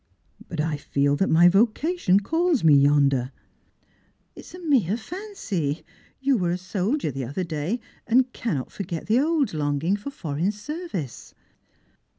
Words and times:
"But 0.49 0.59
I 0.59 0.77
feel 0.77 1.15
that 1.17 1.29
my 1.29 1.47
vocation 1.47 2.21
calls 2.21 2.63
me 2.63 2.73
yonder."" 2.73 3.31
It 4.35 4.39
is 4.47 4.55
a 4.55 4.59
mere 4.59 4.97
fancy. 4.97 5.85
You 6.19 6.37
were 6.37 6.49
a 6.49 6.57
soldier 6.57 7.11
the 7.11 7.25
other 7.25 7.43
day, 7.43 7.79
and 8.07 8.33
cannot 8.33 8.71
forget 8.71 9.05
the 9.05 9.19
old 9.19 9.53
longing 9.53 9.95
for 9.95 10.09
foreign 10.09 10.53
service." 10.53 11.35